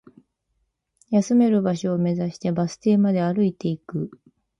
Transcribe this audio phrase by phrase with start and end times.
[1.11, 4.09] 休める場所を目指して、バス停まで歩いていく